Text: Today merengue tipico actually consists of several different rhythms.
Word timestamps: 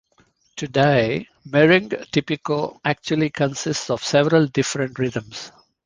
Today 0.55 1.27
merengue 1.47 2.09
tipico 2.11 2.79
actually 2.83 3.29
consists 3.29 3.91
of 3.91 4.03
several 4.03 4.47
different 4.47 4.97
rhythms. 4.97 5.51